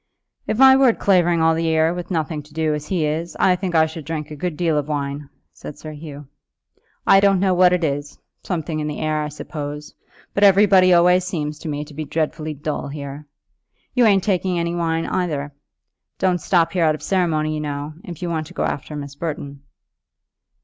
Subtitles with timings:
[0.47, 3.05] "If I were left at Clavering all the year, with nothing to do, as he
[3.05, 6.25] is, I think I should drink a good deal of wine," said Sir Hugh.
[7.05, 9.93] "I don't know what it is, something in the air, I suppose,
[10.33, 13.27] but everybody always seems to me to be dreadfully dull here.
[13.93, 15.53] You ain't taking any wine either.
[16.17, 19.13] Don't stop here out of ceremony, you know, if you want to go after Miss
[19.13, 19.61] Burton."